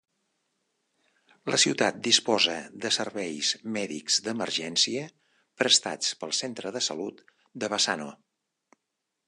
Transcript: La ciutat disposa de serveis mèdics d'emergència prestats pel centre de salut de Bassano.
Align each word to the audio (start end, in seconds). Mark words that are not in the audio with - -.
La 1.55 1.59
ciutat 1.63 1.99
disposa 2.07 2.55
de 2.85 2.91
serveis 2.95 3.51
mèdics 3.75 4.17
d'emergència 4.29 5.03
prestats 5.63 6.17
pel 6.23 6.37
centre 6.41 6.73
de 6.79 6.83
salut 6.87 7.21
de 7.65 7.71
Bassano. 7.75 8.09